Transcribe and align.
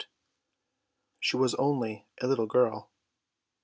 She 1.19 1.37
was 1.37 1.53
only 1.53 2.07
a 2.19 2.25
little 2.25 2.47
girl. 2.47 2.89